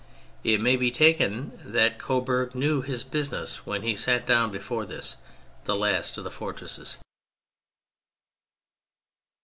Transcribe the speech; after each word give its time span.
It 0.43 0.59
may 0.59 0.77
be 0.77 0.89
taken 0.89 1.59
that 1.63 1.99
Coburg 1.99 2.55
knew 2.55 2.81
his 2.81 3.03
business 3.03 3.67
when 3.67 3.83
he 3.83 3.95
sat 3.95 4.25
down 4.25 4.49
before 4.49 4.83
this, 4.83 5.15
the 5.65 5.75
last 5.75 6.17
of 6.17 6.23
the 6.23 6.31
fortresses. 6.31 6.97